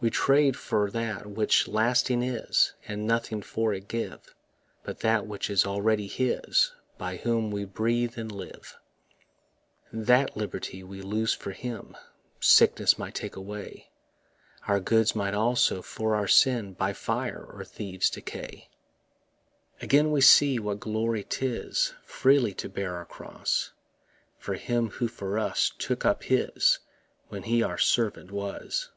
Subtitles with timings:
[0.00, 4.34] We trade for that which lasting is, And nothing for it give
[4.84, 8.78] But that which is already His By whom we breathe and live.
[9.92, 11.94] That liberty we lose for him
[12.40, 13.90] Sickness might take away;
[14.66, 18.70] Our goods might also for our sin By fire or thieves decay.
[19.82, 23.72] Again we see what glory 'tis Freely to bear our cross
[24.38, 26.78] For Him who for us took up his
[27.28, 28.88] When he our servant was.